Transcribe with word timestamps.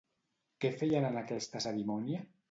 Què 0.63 0.71
feien 0.79 1.05
en 1.09 1.19
aquesta 1.21 1.61
cerimònia? 1.67 2.23